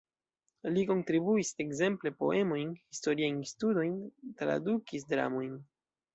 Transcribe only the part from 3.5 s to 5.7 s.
studojn, tradukis dramojn.